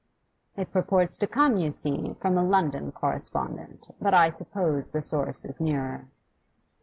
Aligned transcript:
'It 0.57 0.71
purports 0.73 1.15
to 1.19 1.27
come, 1.27 1.57
you 1.57 1.71
see, 1.71 2.15
from 2.17 2.35
a 2.35 2.43
London 2.43 2.91
correspondent. 2.91 3.93
But 4.01 4.15
I 4.15 4.29
suppose 4.29 4.87
the 4.87 5.01
source 5.03 5.45
is 5.45 5.59
nearer. 5.61 6.07